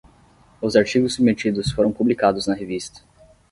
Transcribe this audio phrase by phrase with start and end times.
[0.59, 3.03] Os artigos submetidos foram publicados na revista